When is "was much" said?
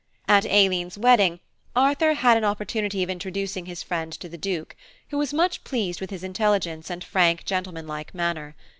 5.19-5.63